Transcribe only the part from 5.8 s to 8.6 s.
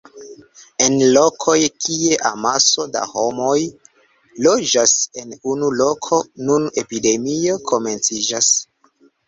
loko, nun epidemio komenciĝas.